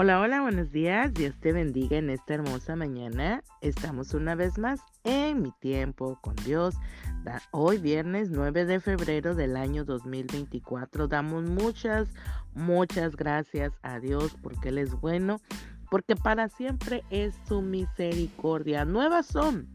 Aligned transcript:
Hola, 0.00 0.20
hola, 0.20 0.42
buenos 0.42 0.70
días. 0.70 1.12
Dios 1.12 1.34
te 1.40 1.52
bendiga 1.52 1.96
en 1.96 2.08
esta 2.08 2.34
hermosa 2.34 2.76
mañana. 2.76 3.42
Estamos 3.62 4.14
una 4.14 4.36
vez 4.36 4.56
más 4.56 4.80
en 5.02 5.42
mi 5.42 5.50
tiempo 5.58 6.20
con 6.20 6.36
Dios. 6.36 6.76
Hoy 7.50 7.78
viernes 7.78 8.30
9 8.30 8.64
de 8.64 8.78
febrero 8.78 9.34
del 9.34 9.56
año 9.56 9.84
2024. 9.84 11.08
Damos 11.08 11.42
muchas, 11.42 12.10
muchas 12.54 13.16
gracias 13.16 13.72
a 13.82 13.98
Dios 13.98 14.36
porque 14.40 14.68
Él 14.68 14.78
es 14.78 14.94
bueno, 15.00 15.40
porque 15.90 16.14
para 16.14 16.48
siempre 16.48 17.02
es 17.10 17.34
su 17.48 17.60
misericordia. 17.60 18.84
Nuevas 18.84 19.26
son. 19.26 19.66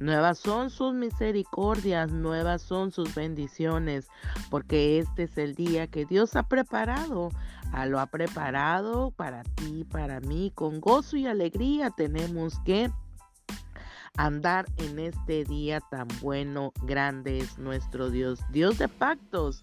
Nuevas 0.00 0.38
son 0.38 0.70
sus 0.70 0.94
misericordias, 0.94 2.10
nuevas 2.10 2.62
son 2.62 2.90
sus 2.90 3.14
bendiciones, 3.14 4.08
porque 4.48 4.98
este 4.98 5.24
es 5.24 5.36
el 5.36 5.54
día 5.54 5.88
que 5.88 6.06
Dios 6.06 6.36
ha 6.36 6.42
preparado. 6.44 7.28
Ah, 7.70 7.84
lo 7.84 8.00
ha 8.00 8.06
preparado 8.06 9.10
para 9.10 9.42
ti, 9.42 9.84
para 9.84 10.20
mí, 10.20 10.52
con 10.54 10.80
gozo 10.80 11.18
y 11.18 11.26
alegría 11.26 11.90
tenemos 11.90 12.58
que 12.60 12.90
andar 14.16 14.64
en 14.78 14.98
este 14.98 15.44
día 15.44 15.80
tan 15.90 16.08
bueno, 16.22 16.72
grande 16.82 17.38
es 17.38 17.58
nuestro 17.58 18.08
Dios, 18.08 18.40
Dios 18.50 18.78
de 18.78 18.88
pactos, 18.88 19.62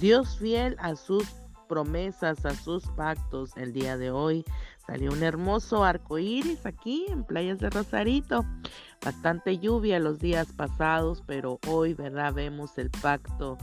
Dios 0.00 0.38
fiel 0.38 0.76
a 0.80 0.96
sus 0.96 1.24
promesas, 1.68 2.44
a 2.44 2.54
sus 2.54 2.86
pactos. 2.88 3.56
El 3.56 3.72
día 3.72 3.96
de 3.96 4.10
hoy 4.10 4.44
salió 4.86 5.12
un 5.12 5.22
hermoso 5.22 5.84
arco 5.84 6.18
iris 6.18 6.66
aquí 6.66 7.06
en 7.08 7.24
Playas 7.24 7.58
de 7.58 7.70
Rosarito. 7.70 8.44
Bastante 9.04 9.58
lluvia 9.58 10.00
los 10.00 10.18
días 10.18 10.48
pasados, 10.52 11.22
pero 11.26 11.60
hoy, 11.68 11.94
¿verdad? 11.94 12.34
Vemos 12.34 12.76
el 12.78 12.90
pacto 12.90 13.58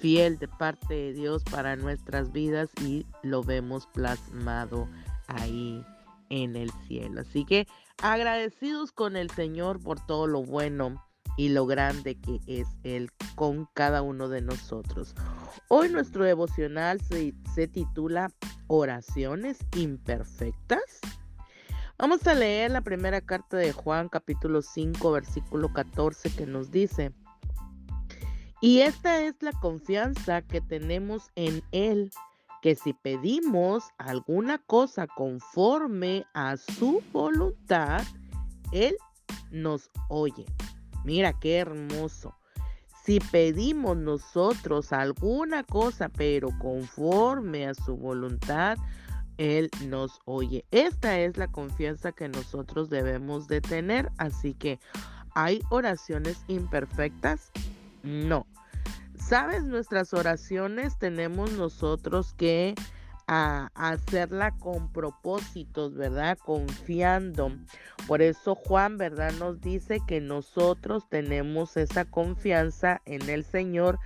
fiel 0.00 0.38
de 0.38 0.48
parte 0.48 0.94
de 0.94 1.12
Dios 1.12 1.44
para 1.44 1.76
nuestras 1.76 2.32
vidas 2.32 2.70
y 2.82 3.06
lo 3.22 3.44
vemos 3.44 3.86
plasmado 3.86 4.88
ahí 5.28 5.84
en 6.30 6.56
el 6.56 6.70
cielo. 6.88 7.20
Así 7.20 7.44
que 7.44 7.68
agradecidos 8.02 8.92
con 8.92 9.16
el 9.16 9.30
Señor 9.30 9.80
por 9.80 10.04
todo 10.04 10.26
lo 10.26 10.42
bueno 10.42 11.04
y 11.40 11.48
lo 11.48 11.64
grande 11.64 12.16
que 12.16 12.38
es 12.46 12.68
Él 12.82 13.10
con 13.34 13.66
cada 13.72 14.02
uno 14.02 14.28
de 14.28 14.42
nosotros. 14.42 15.14
Hoy 15.68 15.88
nuestro 15.88 16.26
devocional 16.26 17.00
se, 17.00 17.32
se 17.54 17.66
titula 17.66 18.30
Oraciones 18.66 19.56
imperfectas. 19.74 21.00
Vamos 21.96 22.26
a 22.26 22.34
leer 22.34 22.72
la 22.72 22.82
primera 22.82 23.22
carta 23.22 23.56
de 23.56 23.72
Juan 23.72 24.10
capítulo 24.10 24.60
5 24.60 25.12
versículo 25.12 25.72
14 25.72 26.28
que 26.28 26.44
nos 26.44 26.70
dice, 26.70 27.14
y 28.60 28.80
esta 28.80 29.22
es 29.22 29.34
la 29.40 29.52
confianza 29.52 30.42
que 30.42 30.60
tenemos 30.60 31.30
en 31.36 31.62
Él, 31.72 32.10
que 32.60 32.74
si 32.74 32.92
pedimos 32.92 33.84
alguna 33.96 34.58
cosa 34.58 35.06
conforme 35.06 36.26
a 36.34 36.58
su 36.58 37.02
voluntad, 37.14 38.02
Él 38.72 38.94
nos 39.50 39.90
oye. 40.10 40.44
Mira 41.04 41.32
qué 41.32 41.58
hermoso. 41.58 42.34
Si 43.04 43.18
pedimos 43.18 43.96
nosotros 43.96 44.92
alguna 44.92 45.64
cosa, 45.64 46.08
pero 46.08 46.48
conforme 46.58 47.66
a 47.66 47.74
su 47.74 47.96
voluntad, 47.96 48.76
Él 49.38 49.70
nos 49.88 50.20
oye. 50.26 50.64
Esta 50.70 51.18
es 51.18 51.36
la 51.36 51.48
confianza 51.48 52.12
que 52.12 52.28
nosotros 52.28 52.90
debemos 52.90 53.48
de 53.48 53.60
tener. 53.62 54.10
Así 54.18 54.54
que, 54.54 54.78
¿hay 55.34 55.62
oraciones 55.70 56.44
imperfectas? 56.46 57.50
No. 58.02 58.46
Sabes, 59.18 59.64
nuestras 59.64 60.12
oraciones 60.12 60.98
tenemos 60.98 61.52
nosotros 61.52 62.34
que 62.34 62.74
a, 63.32 63.70
hacerla 63.76 64.50
con 64.58 64.92
propósitos, 64.92 65.94
¿verdad? 65.94 66.36
Confiando. 66.44 67.52
Por 68.08 68.22
eso 68.22 68.56
Juan, 68.56 68.98
¿verdad? 68.98 69.32
Nos 69.38 69.60
dice 69.60 70.00
que 70.08 70.20
nosotros 70.20 71.08
tenemos 71.08 71.76
esa 71.76 72.04
confianza 72.04 73.00
en 73.04 73.30
el 73.30 73.44
Señor 73.44 74.00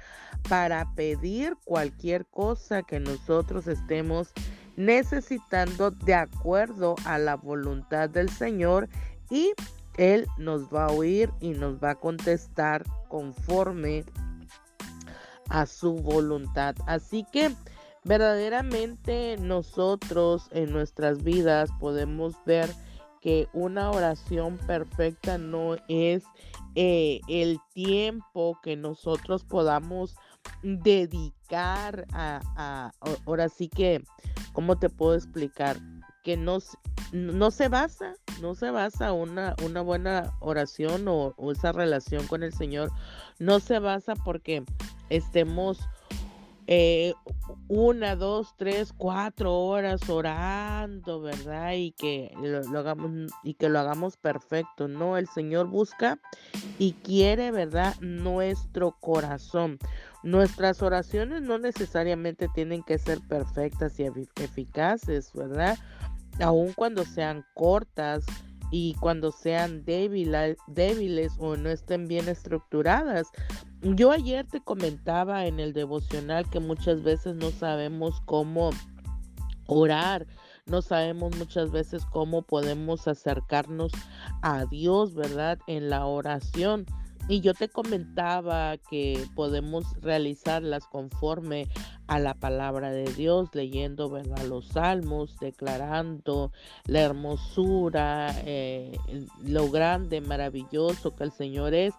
para 0.47 0.95
pedir 0.95 1.57
cualquier 1.65 2.27
cosa 2.27 2.83
que 2.83 3.01
nosotros 3.01 3.67
estemos 3.67 4.31
necesitando 4.77 5.91
de 5.91 6.15
acuerdo 6.15 6.95
a 7.07 7.17
la 7.17 7.37
voluntad 7.37 8.11
del 8.11 8.29
Señor 8.29 8.91
y 9.31 9.55
Él 9.97 10.27
nos 10.37 10.69
va 10.69 10.85
a 10.85 10.93
oír 10.93 11.31
y 11.41 11.53
nos 11.53 11.83
va 11.83 11.93
a 11.93 11.95
contestar 11.95 12.85
conforme 13.09 14.05
a 15.49 15.65
su 15.65 15.95
voluntad. 15.95 16.75
Así 16.87 17.25
que 17.33 17.55
verdaderamente 18.05 19.37
nosotros 19.41 20.49
en 20.53 20.73
nuestras 20.73 21.23
vidas 21.23 21.71
podemos 21.81 22.35
ver 22.45 22.71
que 23.21 23.49
una 23.55 23.91
oración 23.91 24.59
perfecta 24.59 25.39
no 25.39 25.77
es 25.89 26.25
eh, 26.75 27.21
el 27.27 27.59
tiempo 27.73 28.59
que 28.63 28.77
nosotros 28.77 29.45
podamos 29.45 30.17
dedicar 30.63 32.07
a, 32.13 32.93
ahora 33.25 33.49
sí 33.49 33.69
que, 33.69 34.05
¿cómo 34.53 34.79
te 34.79 34.91
puedo 34.91 35.15
explicar? 35.15 35.79
Que 36.23 36.37
no, 36.37 36.59
no 37.13 37.51
se 37.51 37.69
basa, 37.69 38.15
no 38.43 38.55
se 38.55 38.71
basa 38.71 39.15
una, 39.15 39.55
una 39.65 39.81
buena 39.81 40.35
oración 40.41 41.09
o, 41.09 41.33
o 41.39 41.53
esa 41.53 41.73
relación 41.73 42.27
con 42.27 42.43
el 42.43 42.53
Señor, 42.53 42.91
no 43.39 43.59
se 43.59 43.79
basa 43.79 44.15
porque 44.17 44.65
estemos 45.09 45.79
eh, 46.67 47.13
una, 47.69 48.17
dos, 48.17 48.55
tres, 48.57 48.93
cuatro 48.97 49.55
horas 49.55 50.09
orando, 50.09 51.21
¿verdad? 51.21 51.73
Y 51.75 51.93
que 51.93 52.33
lo, 52.41 52.79
hagamos 52.79 53.31
y 53.43 53.55
que 53.55 53.69
lo 53.69 53.79
hagamos 53.79 54.17
perfecto. 54.17 54.89
No, 54.89 55.17
el 55.17 55.29
Señor 55.29 55.67
busca 55.67 56.19
y 56.79 56.93
quiere, 56.93 57.51
¿verdad? 57.51 57.95
Nuestro 58.01 58.97
corazón. 59.01 59.79
Nuestras 60.23 60.81
oraciones 60.83 61.43
no 61.43 61.59
necesariamente 61.59 62.49
tienen 62.55 62.83
que 62.83 62.99
ser 62.99 63.21
perfectas 63.29 64.01
y 64.01 64.05
eficaces, 64.41 65.33
¿verdad? 65.35 65.79
Aun 66.41 66.73
cuando 66.73 67.05
sean 67.05 67.45
cortas 67.55 68.25
y 68.71 68.95
cuando 69.01 69.33
sean 69.33 69.85
débiles, 69.85 70.57
débiles 70.67 71.33
o 71.39 71.57
no 71.57 71.69
estén 71.69 72.09
bien 72.09 72.29
estructuradas. 72.29 73.29
Yo 73.85 74.13
ayer 74.13 74.47
te 74.47 74.63
comentaba 74.63 75.45
en 75.45 75.61
el 75.61 75.75
devocional 75.75 76.49
que 76.49 76.59
muchas 76.59 77.03
veces 77.03 77.37
no 77.37 77.51
sabemos 77.51 78.23
cómo 78.25 78.71
orar, 79.67 80.27
no 80.65 80.81
sabemos 80.81 81.37
muchas 81.37 81.71
veces 81.71 82.07
cómo 82.07 82.41
podemos 82.41 83.07
acercarnos 83.07 83.93
a 84.41 84.65
Dios, 84.65 85.15
¿verdad? 85.15 85.59
En 85.67 85.91
la 85.91 86.07
oración. 86.07 86.87
Y 87.29 87.41
yo 87.41 87.53
te 87.53 87.69
comentaba 87.69 88.79
que 88.79 89.23
podemos 89.35 89.85
realizarlas 90.01 90.87
conforme 90.87 91.69
a 92.07 92.19
la 92.19 92.33
palabra 92.35 92.91
de 92.91 93.05
Dios, 93.05 93.49
leyendo 93.55 94.09
¿verdad? 94.09 94.45
los 94.47 94.69
salmos, 94.69 95.39
declarando 95.41 96.53
la 96.87 97.01
hermosura, 97.01 98.35
eh, 98.45 98.93
lo 99.43 99.71
grande, 99.71 100.23
maravilloso 100.23 101.15
que 101.15 101.25
el 101.25 101.33
Señor 101.33 101.75
es. 101.75 101.95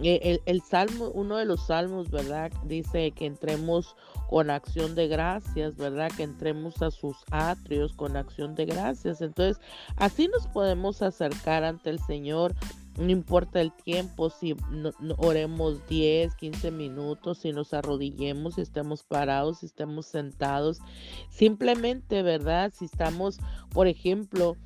Eh, 0.00 0.40
el, 0.46 0.62
salmo, 0.62 1.10
uno 1.14 1.36
de 1.36 1.44
los 1.44 1.66
salmos, 1.66 2.10
¿verdad? 2.10 2.50
Dice 2.64 3.12
que 3.12 3.26
entremos 3.26 3.94
con 4.28 4.50
acción 4.50 4.94
de 4.94 5.08
gracias, 5.08 5.76
¿verdad? 5.76 6.10
Que 6.16 6.22
entremos 6.22 6.80
a 6.82 6.90
sus 6.90 7.16
atrios 7.30 7.92
con 7.92 8.16
acción 8.16 8.54
de 8.54 8.66
gracias. 8.66 9.20
Entonces, 9.20 9.62
así 9.96 10.28
nos 10.28 10.46
podemos 10.48 11.02
acercar 11.02 11.64
ante 11.64 11.90
el 11.90 12.00
Señor 12.00 12.54
no 12.98 13.10
importa 13.10 13.60
el 13.60 13.72
tiempo, 13.72 14.28
si 14.28 14.54
oremos 15.16 15.86
10, 15.88 16.34
15 16.34 16.70
minutos, 16.70 17.38
si 17.38 17.52
nos 17.52 17.72
arrodillemos, 17.72 18.56
si 18.56 18.60
estemos 18.60 19.02
parados, 19.02 19.60
si 19.60 19.66
estemos 19.66 20.06
sentados. 20.06 20.78
Simplemente, 21.30 22.22
¿verdad? 22.22 22.72
Si 22.76 22.84
estamos, 22.84 23.40
por 23.70 23.86
ejemplo, 23.86 24.56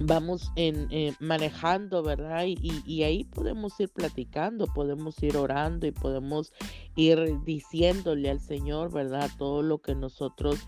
vamos 0.00 0.50
en, 0.56 0.88
eh, 0.90 1.14
manejando, 1.20 2.02
¿verdad? 2.02 2.44
Y, 2.46 2.82
y, 2.86 3.02
ahí 3.04 3.24
podemos 3.24 3.78
ir 3.78 3.88
platicando, 3.90 4.66
podemos 4.66 5.22
ir 5.22 5.36
orando 5.36 5.86
y 5.86 5.92
podemos 5.92 6.52
ir 6.96 7.40
diciéndole 7.44 8.30
al 8.30 8.40
Señor, 8.40 8.92
¿verdad? 8.92 9.30
Todo 9.38 9.62
lo 9.62 9.78
que 9.78 9.94
nosotros 9.94 10.58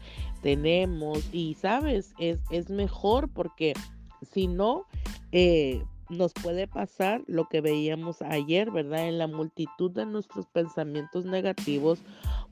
tenemos. 0.43 1.25
Y, 1.33 1.55
¿sabes? 1.55 2.15
Es, 2.19 2.39
es 2.51 2.71
mejor 2.71 3.29
porque 3.29 3.75
si 4.23 4.47
no, 4.47 4.85
eh, 5.33 5.83
nos 6.09 6.33
puede 6.33 6.69
pasar 6.69 7.23
lo 7.27 7.49
que 7.49 7.61
veíamos 7.61 8.23
ayer, 8.23 8.71
¿verdad? 8.71 9.09
En 9.09 9.19
la 9.19 9.27
multitud 9.27 9.91
de 9.91 10.07
nuestros 10.07 10.47
pensamientos 10.47 11.25
negativos 11.25 11.99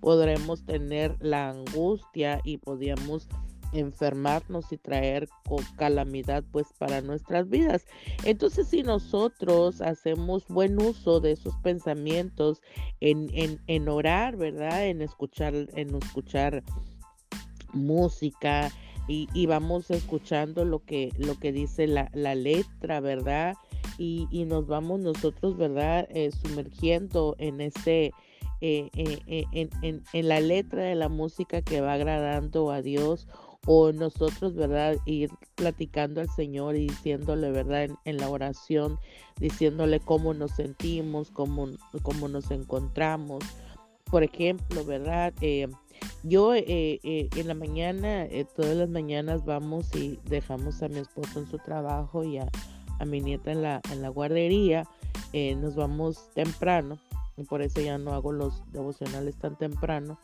podremos 0.00 0.64
tener 0.64 1.16
la 1.20 1.50
angustia 1.50 2.40
y 2.44 2.58
podríamos 2.58 3.28
enfermarnos 3.74 4.72
y 4.72 4.78
traer 4.78 5.28
calamidad 5.76 6.44
pues 6.52 6.68
para 6.78 7.00
nuestras 7.00 7.48
vidas. 7.48 7.86
Entonces 8.24 8.68
si 8.68 8.82
nosotros 8.82 9.80
hacemos 9.80 10.46
buen 10.48 10.80
uso 10.80 11.20
de 11.20 11.32
esos 11.32 11.54
pensamientos 11.56 12.62
en, 13.00 13.28
en, 13.34 13.60
en 13.66 13.88
orar, 13.88 14.36
¿verdad? 14.36 14.86
En 14.86 15.02
escuchar, 15.02 15.54
en 15.74 15.94
escuchar 15.94 16.62
música, 17.72 18.70
y, 19.06 19.46
vamos 19.46 19.90
escuchando 19.90 20.64
lo 20.64 20.82
que, 20.84 21.12
lo 21.18 21.38
que 21.38 21.52
dice 21.52 21.86
la, 21.86 22.34
letra, 22.34 23.00
¿verdad? 23.00 23.54
Y, 23.98 24.26
nos 24.46 24.66
vamos 24.66 25.00
nosotros, 25.00 25.56
¿verdad? 25.56 26.06
Eh, 26.10 26.30
sumergiendo 26.30 27.36
en 27.38 27.60
ese, 27.60 28.12
eh, 28.62 28.88
eh, 28.94 29.44
en, 29.52 30.02
en, 30.12 30.28
la 30.28 30.40
letra 30.40 30.84
de 30.84 30.94
la 30.94 31.10
música 31.10 31.60
que 31.60 31.82
va 31.82 31.92
agradando 31.92 32.70
a 32.70 32.80
Dios 32.80 33.28
o 33.66 33.92
nosotros, 33.92 34.54
¿verdad? 34.54 34.96
Ir 35.06 35.30
platicando 35.54 36.20
al 36.20 36.28
Señor 36.30 36.76
y 36.76 36.88
diciéndole, 36.88 37.50
¿verdad? 37.50 37.88
En, 38.04 38.16
la 38.16 38.28
oración, 38.28 38.98
diciéndole 39.38 40.00
cómo 40.00 40.34
nos 40.34 40.52
sentimos, 40.52 41.30
cómo, 41.30 41.68
cómo 42.02 42.28
nos 42.28 42.50
encontramos. 42.50 43.44
Por 44.10 44.22
ejemplo, 44.22 44.84
¿verdad? 44.84 45.32
Eh, 45.40 45.68
yo 46.22 46.54
eh, 46.54 46.64
eh, 46.66 47.28
en 47.36 47.48
la 47.48 47.54
mañana, 47.54 48.26
todas 48.54 48.76
las 48.76 48.88
mañanas 48.88 49.44
vamos 49.44 49.94
y 49.94 50.18
dejamos 50.24 50.82
a 50.82 50.88
mi 50.88 50.98
esposo 50.98 51.40
en 51.40 51.46
su 51.46 51.58
trabajo 51.58 52.24
y 52.24 52.38
a, 52.38 52.48
mi 53.06 53.20
nieta 53.20 53.52
en 53.52 53.62
la, 53.62 53.80
en 53.90 54.02
la 54.02 54.08
guardería. 54.08 54.84
nos 55.56 55.74
vamos 55.74 56.30
temprano 56.34 56.98
y 57.36 57.44
por 57.44 57.60
eso 57.60 57.80
ya 57.80 57.98
no 57.98 58.12
hago 58.12 58.32
los 58.32 58.62
devocionales 58.72 59.36
tan 59.36 59.56
temprano. 59.56 60.18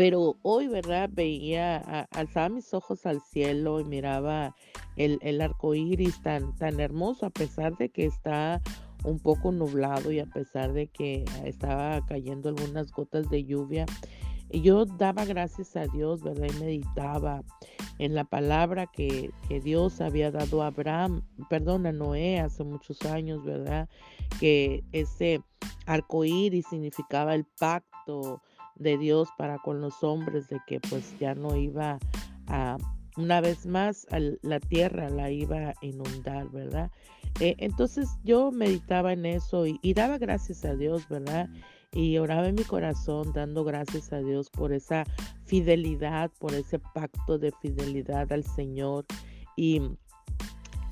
Pero 0.00 0.38
hoy, 0.40 0.66
¿verdad? 0.66 1.10
Veía, 1.12 2.06
alzaba 2.12 2.48
mis 2.48 2.72
ojos 2.72 3.04
al 3.04 3.20
cielo 3.20 3.80
y 3.80 3.84
miraba 3.84 4.56
el, 4.96 5.18
el 5.20 5.42
arco 5.42 5.74
iris 5.74 6.22
tan, 6.22 6.56
tan 6.56 6.80
hermoso, 6.80 7.26
a 7.26 7.30
pesar 7.30 7.76
de 7.76 7.90
que 7.90 8.06
está 8.06 8.62
un 9.04 9.18
poco 9.18 9.52
nublado 9.52 10.10
y 10.10 10.18
a 10.18 10.24
pesar 10.24 10.72
de 10.72 10.86
que 10.86 11.26
estaba 11.44 12.02
cayendo 12.06 12.48
algunas 12.48 12.90
gotas 12.92 13.28
de 13.28 13.44
lluvia. 13.44 13.84
Y 14.48 14.62
yo 14.62 14.86
daba 14.86 15.26
gracias 15.26 15.76
a 15.76 15.86
Dios, 15.86 16.22
¿verdad? 16.22 16.48
Y 16.50 16.60
meditaba 16.60 17.42
en 17.98 18.14
la 18.14 18.24
palabra 18.24 18.86
que, 18.86 19.30
que, 19.50 19.60
Dios 19.60 20.00
había 20.00 20.30
dado 20.30 20.62
a 20.62 20.68
Abraham, 20.68 21.20
perdón, 21.50 21.84
a 21.86 21.92
Noé 21.92 22.40
hace 22.40 22.64
muchos 22.64 23.02
años, 23.02 23.44
¿verdad? 23.44 23.86
Que 24.40 24.82
ese 24.92 25.42
arco 25.84 26.24
iris 26.24 26.64
significaba 26.70 27.34
el 27.34 27.44
pacto 27.44 28.40
de 28.80 28.98
Dios 28.98 29.28
para 29.38 29.58
con 29.58 29.80
los 29.80 30.02
hombres, 30.02 30.48
de 30.48 30.58
que 30.66 30.80
pues 30.80 31.14
ya 31.20 31.34
no 31.34 31.54
iba 31.54 31.98
a, 32.48 32.76
una 33.16 33.40
vez 33.40 33.66
más, 33.66 34.06
la 34.42 34.58
tierra 34.58 35.10
la 35.10 35.30
iba 35.30 35.68
a 35.68 35.74
inundar, 35.82 36.48
¿verdad? 36.50 36.90
Eh, 37.38 37.54
entonces 37.58 38.08
yo 38.24 38.50
meditaba 38.50 39.12
en 39.12 39.26
eso 39.26 39.66
y, 39.66 39.94
daba 39.94 40.18
gracias 40.18 40.64
a 40.64 40.74
Dios, 40.74 41.08
¿verdad? 41.08 41.48
Y 41.92 42.18
oraba 42.18 42.48
en 42.48 42.54
mi 42.54 42.64
corazón 42.64 43.32
dando 43.32 43.64
gracias 43.64 44.12
a 44.12 44.18
Dios 44.18 44.48
por 44.50 44.72
esa 44.72 45.04
fidelidad, 45.44 46.30
por 46.38 46.54
ese 46.54 46.78
pacto 46.78 47.38
de 47.38 47.52
fidelidad 47.60 48.32
al 48.32 48.44
Señor 48.44 49.04
y, 49.56 49.82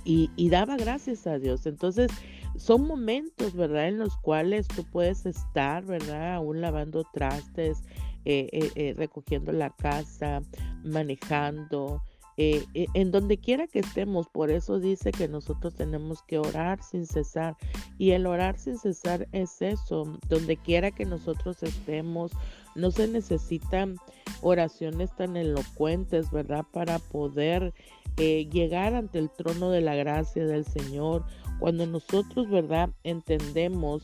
y 0.04 0.48
daba 0.50 0.76
gracias 0.76 1.26
a 1.26 1.38
Dios. 1.38 1.66
Entonces, 1.66 2.10
son 2.58 2.86
momentos, 2.86 3.54
¿verdad? 3.54 3.88
En 3.88 3.98
los 3.98 4.16
cuales 4.16 4.66
tú 4.68 4.84
puedes 4.84 5.26
estar, 5.26 5.84
¿verdad? 5.84 6.34
Aún 6.34 6.60
lavando 6.60 7.04
trastes, 7.12 7.82
eh, 8.24 8.48
eh, 8.52 8.70
eh, 8.74 8.94
recogiendo 8.96 9.52
la 9.52 9.70
casa, 9.70 10.42
manejando, 10.84 12.02
en 12.40 13.10
donde 13.10 13.38
quiera 13.38 13.66
que 13.66 13.80
estemos. 13.80 14.28
Por 14.28 14.50
eso 14.50 14.78
dice 14.78 15.10
que 15.10 15.26
nosotros 15.26 15.74
tenemos 15.74 16.22
que 16.22 16.38
orar 16.38 16.80
sin 16.84 17.04
cesar. 17.04 17.56
Y 17.98 18.12
el 18.12 18.26
orar 18.26 18.58
sin 18.58 18.78
cesar 18.78 19.26
es 19.32 19.60
eso, 19.60 20.04
donde 20.28 20.56
quiera 20.56 20.92
que 20.92 21.04
nosotros 21.04 21.60
estemos, 21.64 22.30
no 22.76 22.92
se 22.92 23.08
necesitan 23.08 23.96
oraciones 24.40 25.10
tan 25.16 25.36
elocuentes, 25.36 26.30
¿verdad? 26.30 26.64
Para 26.72 27.00
poder 27.00 27.74
llegar 28.16 28.94
ante 28.94 29.18
el 29.18 29.30
trono 29.30 29.70
de 29.70 29.80
la 29.80 29.96
gracia 29.96 30.44
del 30.44 30.64
Señor 30.64 31.24
cuando 31.58 31.86
nosotros, 31.86 32.48
¿verdad? 32.48 32.90
Entendemos 33.04 34.02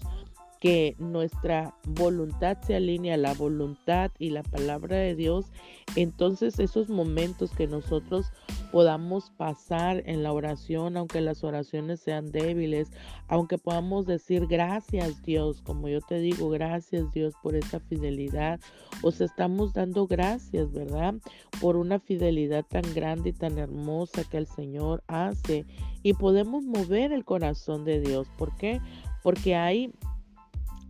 que 0.60 0.96
nuestra 0.98 1.74
voluntad 1.84 2.56
se 2.62 2.74
alinea 2.74 3.14
a 3.14 3.18
la 3.18 3.34
voluntad 3.34 4.10
y 4.18 4.30
la 4.30 4.42
palabra 4.42 4.96
de 4.96 5.14
Dios, 5.14 5.52
entonces 5.94 6.58
esos 6.58 6.88
momentos 6.88 7.50
que 7.50 7.66
nosotros 7.66 8.32
podamos 8.74 9.30
pasar 9.30 10.02
en 10.04 10.24
la 10.24 10.32
oración, 10.32 10.96
aunque 10.96 11.20
las 11.20 11.44
oraciones 11.44 12.00
sean 12.00 12.32
débiles, 12.32 12.90
aunque 13.28 13.56
podamos 13.56 14.04
decir 14.04 14.48
gracias 14.48 15.22
Dios, 15.22 15.62
como 15.62 15.88
yo 15.88 16.00
te 16.00 16.18
digo, 16.18 16.50
gracias 16.50 17.12
Dios 17.12 17.34
por 17.40 17.54
esa 17.54 17.78
fidelidad, 17.78 18.58
os 19.00 19.20
estamos 19.20 19.74
dando 19.74 20.08
gracias, 20.08 20.72
¿verdad? 20.72 21.14
Por 21.60 21.76
una 21.76 22.00
fidelidad 22.00 22.64
tan 22.64 22.82
grande 22.94 23.28
y 23.28 23.32
tan 23.32 23.58
hermosa 23.58 24.24
que 24.24 24.38
el 24.38 24.48
Señor 24.48 25.04
hace 25.06 25.64
y 26.02 26.14
podemos 26.14 26.64
mover 26.64 27.12
el 27.12 27.24
corazón 27.24 27.84
de 27.84 28.00
Dios. 28.00 28.26
¿Por 28.36 28.56
qué? 28.56 28.80
Porque 29.22 29.54
hay 29.54 29.92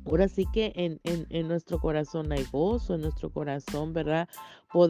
Ahora 0.07 0.29
sí 0.29 0.47
que 0.53 0.73
en, 0.77 1.01
en, 1.03 1.49
nuestro 1.49 1.79
corazón 1.79 2.31
hay 2.31 2.45
gozo, 2.53 2.95
en 2.95 3.01
nuestro 3.01 3.31
corazón, 3.31 3.95
¿verdad? 3.95 4.29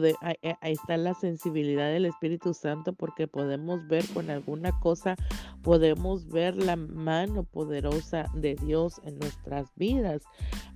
Eh, 0.03 0.55
ahí, 0.61 0.73
está 0.73 0.97
la 0.97 1.13
sensibilidad 1.13 1.89
del 1.89 2.05
Espíritu 2.05 2.53
Santo 2.53 2.93
porque 2.93 3.27
podemos 3.27 3.87
ver 3.87 4.03
con 4.13 4.29
alguna 4.29 4.77
cosa, 4.79 5.15
podemos 5.61 6.27
ver 6.27 6.57
la 6.57 6.75
mano 6.75 7.43
poderosa 7.43 8.25
de 8.33 8.55
Dios 8.55 8.99
en 9.05 9.17
nuestras 9.19 9.73
vidas. 9.75 10.21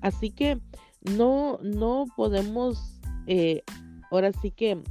Así 0.01 0.31
que 0.31 0.59
no, 1.01 1.59
no 1.61 2.05
podemos, 2.15 3.01
eh, 3.27 3.63
ahora 4.09 4.31
sí 4.31 4.51
que 4.51 4.81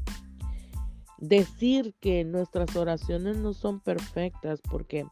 decir 1.18 1.94
que 2.00 2.24
nuestras 2.24 2.76
oraciones 2.76 3.36
no 3.36 3.52
son 3.52 3.80
perfectas 3.80 4.60
porque 4.60 5.06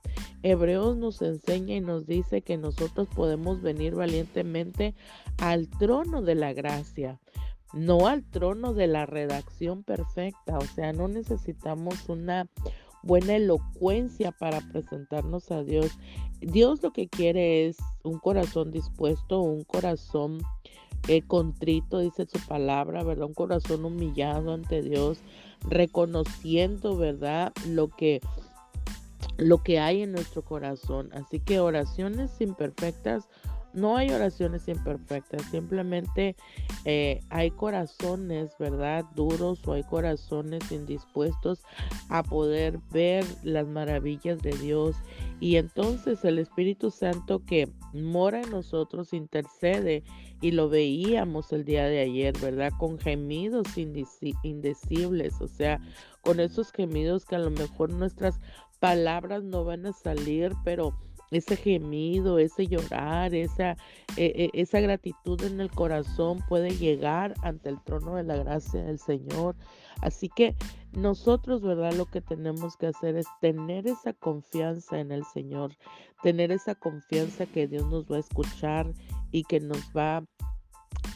Hebreos 0.48 0.96
nos 0.96 1.22
enseña 1.22 1.75
y 1.75 1.81
nos 1.81 2.06
dice 2.06 2.40
que 2.40 2.56
nosotros 2.56 3.08
podemos 3.12 3.62
venir 3.62 3.96
valientemente 3.96 4.94
al 5.38 5.69
trono 5.69 6.22
de 6.22 6.37
la 6.37 6.52
gracia, 6.52 7.19
no 7.72 8.06
al 8.06 8.22
trono 8.22 8.72
de 8.72 8.87
la 8.87 9.06
redacción 9.06 9.82
perfecta. 9.82 10.56
O 10.56 10.64
sea, 10.64 10.93
no 10.93 11.08
necesitamos 11.08 12.08
una 12.08 12.48
buena 13.02 13.34
elocuencia 13.34 14.31
para 14.31 14.60
presentarnos 14.60 15.50
a 15.50 15.64
Dios. 15.64 15.98
Dios 16.40 16.81
lo 16.81 16.93
que 16.93 17.08
quiere 17.08 17.66
es 17.66 17.78
un 18.04 18.20
corazón 18.20 18.70
dispuesto, 18.70 19.40
un 19.40 19.64
corazón 19.64 20.38
eh, 21.08 21.22
contrito, 21.22 21.98
dice 21.98 22.24
su 22.24 22.38
palabra, 22.46 23.03
¿verdad? 23.03 23.26
Un 23.26 23.34
corazón 23.34 23.84
humillado 23.84 24.53
ante 24.53 24.81
Dios, 24.82 25.19
reconociendo, 25.69 26.96
¿verdad? 26.96 27.53
Lo 27.67 27.88
que 27.88 28.20
lo 29.36 29.62
que 29.62 29.78
hay 29.78 30.02
en 30.02 30.12
nuestro 30.12 30.43
corazón. 30.43 31.10
Así 31.12 31.40
que 31.40 31.60
oraciones 31.60 32.40
imperfectas, 32.40 33.28
no 33.76 33.98
hay 33.98 34.10
oraciones 34.10 34.69
imperfectas, 34.69 35.43
simplemente 35.50 36.34
eh, 36.86 37.20
hay 37.28 37.50
corazones, 37.50 38.56
¿verdad? 38.58 39.05
Duros 39.14 39.60
o 39.66 39.74
hay 39.74 39.82
corazones 39.82 40.72
indispuestos 40.72 41.62
a 42.08 42.22
poder 42.22 42.78
ver 42.90 43.24
las 43.43 43.66
maravillas 43.66 44.40
de 44.40 44.52
Dios. 44.52 44.96
Y 45.40 45.56
entonces 45.56 46.24
el 46.24 46.38
Espíritu 46.38 46.90
Santo 46.90 47.44
que 47.44 47.69
mora 47.93 48.40
en 48.40 48.50
nosotros 48.50 49.12
intercede 49.12 50.02
y 50.40 50.52
lo 50.52 50.69
veíamos 50.70 51.52
el 51.52 51.64
día 51.64 51.84
de 51.84 52.00
ayer, 52.00 52.36
¿verdad? 52.38 52.72
Con 52.78 52.98
gemidos 52.98 53.69
indecibles, 53.76 55.40
o 55.40 55.48
sea, 55.48 55.81
con 56.22 56.40
esos 56.40 56.72
gemidos 56.72 57.24
que 57.24 57.36
a 57.36 57.40
lo 57.40 57.50
mejor 57.50 57.90
nuestras 57.90 58.40
palabras 58.81 59.43
no 59.43 59.65
van 59.65 59.87
a 59.87 59.93
salir, 59.93 60.53
pero 60.65 60.93
ese 61.31 61.56
gemido, 61.56 62.39
ese 62.39 62.67
llorar, 62.67 63.35
esa, 63.35 63.77
e, 64.17 64.51
e, 64.55 64.61
esa 64.61 64.81
gratitud 64.81 65.43
en 65.43 65.61
el 65.61 65.71
corazón 65.71 66.39
puede 66.49 66.71
llegar 66.71 67.35
ante 67.43 67.69
el 67.69 67.83
trono 67.83 68.15
de 68.15 68.23
la 68.23 68.37
gracia 68.37 68.85
del 68.85 68.99
Señor. 68.99 69.56
Así 70.01 70.29
que 70.29 70.55
nosotros, 70.93 71.63
¿verdad? 71.63 71.93
Lo 71.95 72.06
que 72.06 72.21
tenemos 72.21 72.77
que 72.77 72.87
hacer 72.87 73.17
es 73.17 73.27
tener 73.41 73.87
esa 73.87 74.13
confianza 74.13 75.01
en 75.01 75.11
el 75.11 75.25
Señor, 75.25 75.77
tener 76.23 76.53
esa 76.53 76.75
confianza 76.75 77.47
que 77.47 77.67
Dios 77.67 77.87
nos 77.87 78.05
va 78.11 78.17
a 78.17 78.21
escuchar 78.21 78.93
y 79.33 79.43
que 79.45 79.61
nos 79.61 79.91
va 79.97 80.25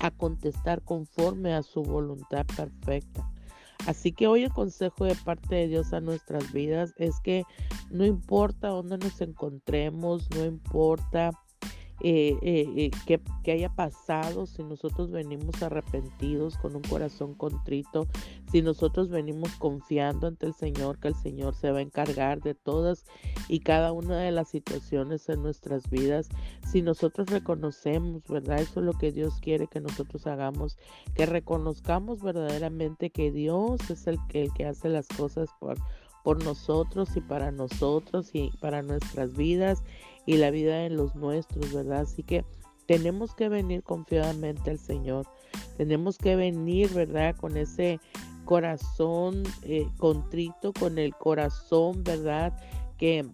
a 0.00 0.10
contestar 0.10 0.82
conforme 0.82 1.54
a 1.54 1.62
su 1.62 1.82
voluntad 1.82 2.46
perfecta. 2.56 3.30
Así 3.86 4.12
que 4.12 4.26
hoy 4.26 4.44
el 4.44 4.52
consejo 4.52 5.04
de 5.04 5.14
parte 5.14 5.54
de 5.54 5.68
Dios 5.68 5.92
a 5.92 6.00
nuestras 6.00 6.52
vidas 6.52 6.94
es 6.96 7.18
que 7.20 7.44
no 7.90 8.04
importa 8.04 8.68
dónde 8.68 8.98
nos 8.98 9.20
encontremos, 9.20 10.28
no 10.30 10.44
importa 10.44 11.30
eh, 12.02 12.38
eh, 12.42 12.90
que, 13.06 13.20
que, 13.42 13.52
haya 13.52 13.68
pasado, 13.68 14.46
si 14.46 14.62
nosotros 14.62 15.10
venimos 15.10 15.62
arrepentidos 15.62 16.56
con 16.56 16.74
un 16.74 16.82
corazón 16.82 17.34
contrito, 17.34 18.06
si 18.50 18.62
nosotros 18.62 19.10
venimos 19.10 19.50
confiando 19.56 20.26
ante 20.26 20.46
el 20.46 20.54
Señor, 20.54 20.98
que 20.98 21.08
el 21.08 21.14
Señor 21.14 21.54
se 21.54 21.70
va 21.70 21.78
a 21.78 21.82
encargar 21.82 22.40
de 22.40 22.54
todas 22.54 23.04
y 23.48 23.60
cada 23.60 23.92
una 23.92 24.18
de 24.18 24.30
las 24.30 24.48
situaciones 24.48 25.28
en 25.28 25.42
nuestras 25.42 25.90
vidas, 25.90 26.28
si 26.70 26.80
nosotros 26.80 27.28
reconocemos, 27.28 28.22
¿verdad? 28.28 28.60
Eso 28.60 28.80
es 28.80 28.86
lo 28.86 28.94
que 28.94 29.12
Dios 29.12 29.34
quiere 29.40 29.66
que 29.66 29.80
nosotros 29.80 30.26
hagamos, 30.26 30.78
que 31.14 31.26
reconozcamos 31.26 32.22
verdaderamente 32.22 33.10
que 33.10 33.30
Dios 33.30 33.78
es 33.90 34.06
el, 34.06 34.18
el 34.32 34.52
que 34.54 34.64
hace 34.64 34.88
las 34.88 35.06
cosas 35.08 35.50
por 35.60 35.76
por 36.22 36.42
nosotros 36.44 37.16
y 37.16 37.20
para 37.20 37.50
nosotros 37.50 38.30
y 38.34 38.50
para 38.60 38.82
nuestras 38.82 39.34
vidas 39.36 39.82
y 40.30 40.36
la 40.36 40.52
vida 40.52 40.76
de 40.76 40.90
los 40.90 41.16
nuestros, 41.16 41.72
¿verdad? 41.72 42.02
Así 42.02 42.22
que 42.22 42.44
tenemos 42.86 43.34
que 43.34 43.48
venir 43.48 43.82
confiadamente 43.82 44.70
al 44.70 44.78
Señor. 44.78 45.26
Tenemos 45.76 46.18
que 46.18 46.36
venir, 46.36 46.88
¿verdad? 46.90 47.34
Con 47.34 47.56
ese 47.56 47.98
corazón 48.44 49.42
eh, 49.64 49.88
contrito, 49.98 50.72
con 50.72 50.98
el 50.98 51.16
corazón, 51.16 52.04
¿verdad? 52.04 52.56
Que, 52.96 53.28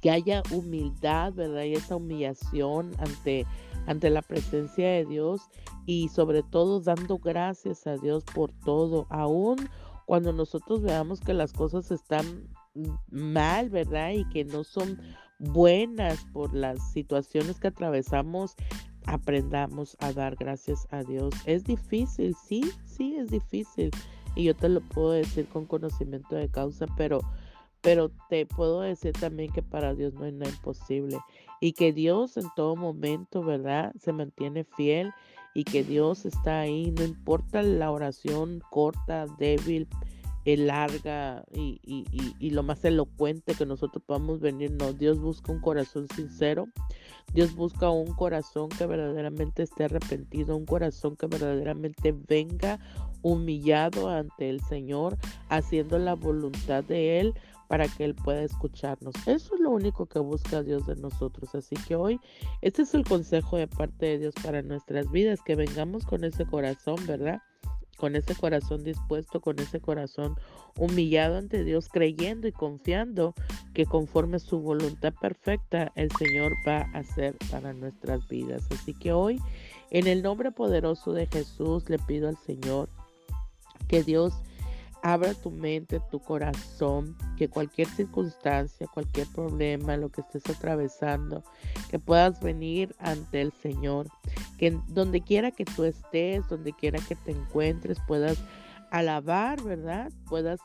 que 0.00 0.10
haya 0.10 0.42
humildad, 0.50 1.34
¿verdad? 1.34 1.64
Y 1.64 1.74
esa 1.74 1.96
humillación 1.96 2.94
ante, 2.96 3.44
ante 3.86 4.08
la 4.08 4.22
presencia 4.22 4.88
de 4.88 5.04
Dios 5.04 5.42
y 5.84 6.08
sobre 6.08 6.42
todo 6.42 6.80
dando 6.80 7.18
gracias 7.18 7.86
a 7.86 7.98
Dios 7.98 8.24
por 8.24 8.50
todo, 8.64 9.06
aún 9.10 9.68
cuando 10.06 10.32
nosotros 10.32 10.80
veamos 10.80 11.20
que 11.20 11.34
las 11.34 11.52
cosas 11.52 11.90
están 11.90 12.48
mal, 13.10 13.68
¿verdad? 13.68 14.12
Y 14.12 14.26
que 14.30 14.46
no 14.46 14.64
son 14.64 14.98
buenas 15.38 16.24
por 16.32 16.54
las 16.54 16.92
situaciones 16.92 17.58
que 17.60 17.68
atravesamos, 17.68 18.54
aprendamos 19.06 19.96
a 20.00 20.12
dar 20.12 20.36
gracias 20.36 20.86
a 20.90 21.02
Dios. 21.02 21.34
Es 21.46 21.64
difícil, 21.64 22.34
sí, 22.46 22.62
sí, 22.84 23.16
es 23.16 23.30
difícil. 23.30 23.90
Y 24.34 24.44
yo 24.44 24.54
te 24.54 24.68
lo 24.68 24.80
puedo 24.80 25.12
decir 25.12 25.46
con 25.48 25.66
conocimiento 25.66 26.36
de 26.36 26.48
causa, 26.48 26.86
pero, 26.96 27.20
pero 27.80 28.10
te 28.28 28.46
puedo 28.46 28.82
decir 28.82 29.12
también 29.12 29.52
que 29.52 29.62
para 29.62 29.94
Dios 29.94 30.14
no 30.14 30.24
hay 30.24 30.32
nada 30.32 30.50
imposible. 30.50 31.18
Y 31.60 31.72
que 31.72 31.92
Dios 31.92 32.36
en 32.36 32.46
todo 32.54 32.76
momento, 32.76 33.42
¿verdad? 33.42 33.92
Se 33.98 34.12
mantiene 34.12 34.64
fiel 34.64 35.12
y 35.54 35.64
que 35.64 35.82
Dios 35.82 36.24
está 36.24 36.60
ahí, 36.60 36.92
no 36.96 37.04
importa 37.04 37.62
la 37.62 37.90
oración 37.90 38.62
corta, 38.70 39.26
débil, 39.38 39.88
larga 40.56 41.44
y, 41.52 41.80
y, 41.84 42.04
y, 42.38 42.50
lo 42.50 42.62
más 42.62 42.84
elocuente 42.84 43.54
que 43.54 43.66
nosotros 43.66 44.02
podamos 44.06 44.40
venir, 44.40 44.70
no, 44.72 44.92
Dios 44.92 45.18
busca 45.18 45.52
un 45.52 45.60
corazón 45.60 46.06
sincero, 46.14 46.66
Dios 47.32 47.54
busca 47.54 47.90
un 47.90 48.14
corazón 48.14 48.68
que 48.68 48.86
verdaderamente 48.86 49.62
esté 49.62 49.84
arrepentido, 49.84 50.56
un 50.56 50.66
corazón 50.66 51.16
que 51.16 51.26
verdaderamente 51.26 52.14
venga 52.28 52.78
humillado 53.22 54.08
ante 54.08 54.48
el 54.48 54.60
Señor, 54.62 55.18
haciendo 55.48 55.98
la 55.98 56.14
voluntad 56.14 56.84
de 56.84 57.20
Él 57.20 57.34
para 57.68 57.86
que 57.86 58.04
Él 58.04 58.14
pueda 58.14 58.42
escucharnos. 58.42 59.14
Eso 59.26 59.54
es 59.54 59.60
lo 59.60 59.70
único 59.70 60.06
que 60.06 60.18
busca 60.18 60.62
Dios 60.62 60.86
de 60.86 60.96
nosotros. 60.96 61.54
Así 61.54 61.76
que 61.86 61.94
hoy, 61.94 62.18
este 62.62 62.82
es 62.82 62.94
el 62.94 63.04
consejo 63.04 63.56
de 63.56 63.68
parte 63.68 64.06
de 64.06 64.18
Dios 64.18 64.34
para 64.42 64.62
nuestras 64.62 65.10
vidas, 65.10 65.40
que 65.44 65.54
vengamos 65.54 66.04
con 66.06 66.24
ese 66.24 66.46
corazón, 66.46 66.96
¿verdad? 67.06 67.42
Con 67.98 68.16
ese 68.16 68.34
corazón 68.34 68.84
dispuesto, 68.84 69.40
con 69.40 69.58
ese 69.58 69.80
corazón 69.80 70.36
humillado 70.76 71.36
ante 71.36 71.64
Dios, 71.64 71.88
creyendo 71.88 72.46
y 72.46 72.52
confiando 72.52 73.34
que 73.74 73.86
conforme 73.86 74.38
su 74.38 74.60
voluntad 74.60 75.12
perfecta, 75.20 75.92
el 75.96 76.10
Señor 76.12 76.52
va 76.66 76.88
a 76.94 76.98
hacer 76.98 77.36
para 77.50 77.72
nuestras 77.72 78.26
vidas. 78.28 78.66
Así 78.70 78.94
que 78.94 79.12
hoy, 79.12 79.40
en 79.90 80.06
el 80.06 80.22
nombre 80.22 80.52
poderoso 80.52 81.12
de 81.12 81.26
Jesús, 81.26 81.90
le 81.90 81.98
pido 81.98 82.28
al 82.28 82.38
Señor 82.38 82.88
que 83.88 84.02
Dios 84.02 84.32
abra 85.02 85.34
tu 85.34 85.50
mente, 85.50 86.00
tu 86.10 86.20
corazón, 86.20 87.16
que 87.36 87.48
cualquier 87.48 87.88
circunstancia, 87.88 88.86
cualquier 88.92 89.26
problema, 89.28 89.96
lo 89.96 90.10
que 90.10 90.22
estés 90.22 90.48
atravesando, 90.54 91.42
que 91.90 91.98
puedas 91.98 92.40
venir 92.40 92.94
ante 92.98 93.40
el 93.40 93.52
Señor, 93.52 94.08
que 94.58 94.78
donde 94.88 95.20
quiera 95.20 95.50
que 95.50 95.64
tú 95.64 95.84
estés, 95.84 96.48
donde 96.48 96.72
quiera 96.72 96.98
que 97.06 97.14
te 97.16 97.32
encuentres, 97.32 97.98
puedas 98.06 98.38
alabar, 98.90 99.62
¿verdad? 99.62 100.10
Puedas 100.28 100.60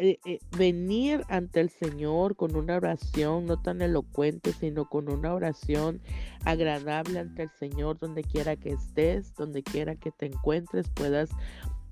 eh, 0.00 0.18
eh, 0.24 0.38
venir 0.58 1.24
ante 1.28 1.60
el 1.60 1.70
Señor 1.70 2.34
con 2.34 2.56
una 2.56 2.76
oración 2.76 3.46
no 3.46 3.62
tan 3.62 3.80
elocuente, 3.80 4.52
sino 4.52 4.88
con 4.88 5.08
una 5.08 5.32
oración 5.32 6.00
agradable 6.44 7.20
ante 7.20 7.44
el 7.44 7.50
Señor, 7.50 7.98
donde 7.98 8.24
quiera 8.24 8.56
que 8.56 8.70
estés, 8.70 9.34
donde 9.36 9.62
quiera 9.62 9.94
que 9.94 10.10
te 10.10 10.26
encuentres, 10.26 10.88
puedas 10.88 11.30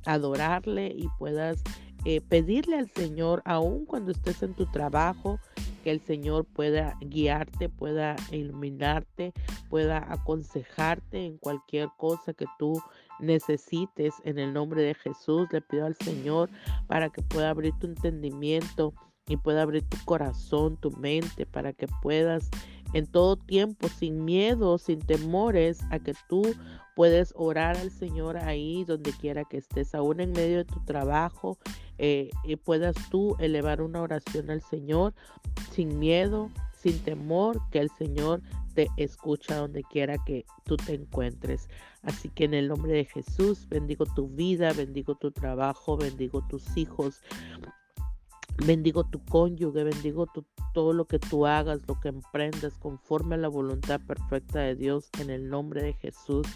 adorarle 0.07 0.93
y 0.95 1.09
puedas 1.19 1.63
eh, 2.05 2.21
pedirle 2.23 2.79
al 2.79 2.91
Señor, 2.91 3.43
aun 3.45 3.85
cuando 3.85 4.13
estés 4.13 4.43
en 4.43 4.55
tu 4.55 4.67
trabajo, 4.67 5.39
que 5.85 5.91
el 5.91 6.01
Señor 6.01 6.45
pueda 6.45 6.97
guiarte, 7.01 7.69
pueda 7.69 8.17
iluminarte, 8.31 9.33
pueda 9.69 10.05
aconsejarte 10.13 11.27
en 11.27 11.39
cualquier 11.39 11.89
cosa 11.97 12.33
que 12.33 12.47
tú 12.59 12.81
necesites. 13.19 14.15
En 14.25 14.39
el 14.39 14.53
nombre 14.53 14.83
de 14.83 14.95
Jesús 14.95 15.49
le 15.53 15.61
pido 15.61 15.87
al 15.87 15.97
Señor 15.97 16.51
para 16.87 17.11
que 17.11 17.23
pueda 17.23 17.51
abrir 17.51 17.75
tu 17.79 17.87
entendimiento 17.87 18.95
y 19.27 19.37
pueda 19.37 19.63
abrir 19.63 19.85
tu 19.89 19.97
corazón, 20.05 20.77
tu 20.77 20.91
mente, 20.93 21.47
para 21.47 21.73
que 21.73 21.87
puedas 22.03 22.51
en 22.93 23.07
todo 23.07 23.37
tiempo, 23.37 23.89
sin 23.89 24.25
miedo, 24.25 24.79
sin 24.79 25.01
temores, 25.01 25.81
a 25.91 25.99
que 25.99 26.15
tú 26.29 26.43
puedes 26.95 27.33
orar 27.37 27.77
al 27.77 27.91
Señor 27.91 28.37
ahí 28.37 28.85
donde 28.85 29.13
quiera 29.13 29.45
que 29.45 29.59
estés, 29.59 29.95
aún 29.95 30.21
en 30.21 30.33
medio 30.33 30.59
de 30.59 30.65
tu 30.65 30.81
trabajo, 30.85 31.59
eh, 31.99 32.31
y 32.45 32.57
puedas 32.57 32.95
tú 33.11 33.37
elevar 33.39 33.81
una 33.83 34.03
oración 34.03 34.51
al 34.51 34.63
Señor 34.63 35.15
sin 35.71 35.99
miedo, 35.99 36.51
sin 36.73 36.99
temor, 37.01 37.61
que 37.71 37.79
el 37.79 37.91
Señor 37.91 38.43
te 38.75 38.89
escucha 38.97 39.57
donde 39.57 39.83
quiera 39.83 40.17
que 40.25 40.45
tú 40.65 40.77
te 40.77 40.95
encuentres. 40.95 41.69
Así 42.03 42.29
que 42.31 42.45
en 42.45 42.55
el 42.55 42.69
nombre 42.69 42.93
de 42.93 43.05
Jesús, 43.05 43.69
bendigo 43.69 44.07
tu 44.07 44.29
vida, 44.29 44.73
bendigo 44.73 45.15
tu 45.15 45.31
trabajo, 45.31 45.97
bendigo 45.97 46.43
tus 46.49 46.77
hijos, 46.77 47.21
Bendigo 48.67 49.05
tu 49.05 49.25
cónyuge, 49.25 49.85
bendigo 49.85 50.27
todo 50.75 50.93
lo 50.93 51.07
que 51.07 51.19
tú 51.19 51.47
hagas, 51.47 51.81
lo 51.89 51.99
que 51.99 52.09
emprendas 52.09 52.75
conforme 52.79 53.37
a 53.37 53.39
la 53.39 53.49
voluntad 53.49 54.01
perfecta 54.07 54.61
de 54.61 54.75
Dios 54.75 55.09
en 55.19 55.31
el 55.31 55.49
nombre 55.49 55.83
de 55.83 55.95
Jesús. 55.95 56.47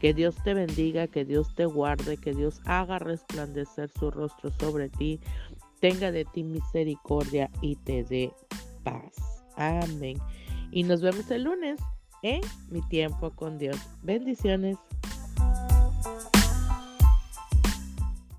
Que 0.00 0.12
Dios 0.12 0.34
te 0.42 0.52
bendiga, 0.52 1.06
que 1.06 1.24
Dios 1.24 1.54
te 1.54 1.64
guarde, 1.64 2.16
que 2.16 2.34
Dios 2.34 2.60
haga 2.64 2.98
resplandecer 2.98 3.88
su 3.88 4.10
rostro 4.10 4.50
sobre 4.58 4.88
ti, 4.88 5.20
tenga 5.80 6.10
de 6.10 6.24
ti 6.24 6.42
misericordia 6.42 7.50
y 7.60 7.76
te 7.76 8.04
dé 8.04 8.32
paz. 8.82 9.44
Amén. 9.56 10.18
Y 10.72 10.82
nos 10.82 11.02
vemos 11.02 11.30
el 11.30 11.44
lunes 11.44 11.80
en 12.22 12.40
mi 12.70 12.80
tiempo 12.88 13.30
con 13.30 13.58
Dios. 13.58 13.76
Bendiciones. 14.02 14.76